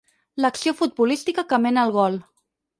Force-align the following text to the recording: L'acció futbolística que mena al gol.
L'acció 0.45 0.73
futbolística 0.79 1.45
que 1.53 1.63
mena 1.69 1.87
al 1.87 1.97
gol. 2.01 2.21